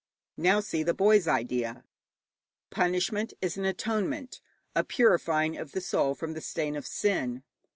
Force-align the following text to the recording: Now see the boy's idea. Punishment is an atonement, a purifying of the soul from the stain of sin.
Now 0.37 0.61
see 0.61 0.81
the 0.81 0.95
boy's 0.95 1.27
idea. 1.27 1.83
Punishment 2.71 3.35
is 3.39 3.55
an 3.55 3.65
atonement, 3.65 4.41
a 4.75 4.83
purifying 4.83 5.55
of 5.59 5.73
the 5.73 5.79
soul 5.81 6.15
from 6.15 6.33
the 6.33 6.41
stain 6.41 6.75
of 6.75 6.87
sin. 6.87 7.43